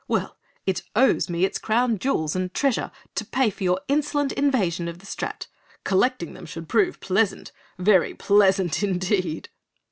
Well, 0.07 0.35
it 0.65 0.81
owes 0.95 1.29
me 1.29 1.45
its 1.45 1.59
crown 1.59 1.99
jewels 1.99 2.35
and 2.35 2.51
treasure 2.55 2.89
to 3.13 3.23
pay 3.23 3.51
for 3.51 3.63
your 3.63 3.81
insolent 3.87 4.31
invasion 4.31 4.87
of 4.87 4.97
the 4.97 5.05
Strat. 5.05 5.45
Collecting 5.83 6.33
them 6.33 6.47
should 6.47 6.67
prove 6.67 6.99
pleasant! 6.99 7.51
Very 7.77 8.15
pleasant 8.15 8.81
indeed!" 8.81 9.49